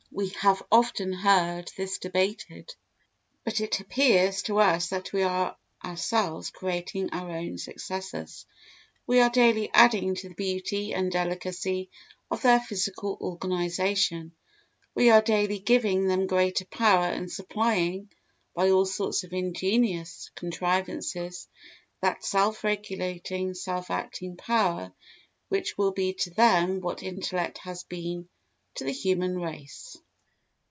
[0.13, 2.75] We have often heard this debated;
[3.45, 8.45] but it appears to us that we are ourselves creating our own successors;
[9.07, 11.89] we are daily adding to the beauty and delicacy
[12.29, 14.33] of their physical organisation;
[14.93, 18.11] we are daily giving them greater power and supplying,
[18.53, 21.47] by all sorts of ingenious contrivances,
[22.01, 24.91] that self regulating, self acting power
[25.47, 28.27] which will be to them what intellect has been
[28.73, 29.97] to the human race.